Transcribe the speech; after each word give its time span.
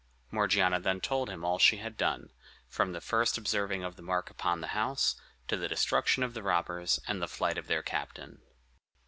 Morgiana 0.31 0.79
then 0.79 0.99
told 0.99 1.29
him 1.29 1.45
all 1.45 1.59
she 1.59 1.77
had 1.77 1.95
done, 1.95 2.31
from 2.67 2.91
the 2.91 2.99
first 3.01 3.37
observing 3.37 3.81
the 3.91 4.01
mark 4.01 4.31
upon 4.31 4.59
the 4.59 4.69
house, 4.73 5.15
to 5.47 5.55
the 5.55 5.67
destruction 5.69 6.23
of 6.23 6.33
the 6.33 6.41
robbers, 6.41 6.99
and 7.07 7.21
the 7.21 7.27
flight 7.27 7.59
of 7.59 7.67
their 7.67 7.83
captain. 7.83 8.41